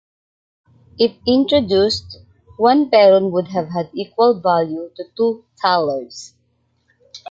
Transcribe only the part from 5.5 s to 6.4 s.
thalers.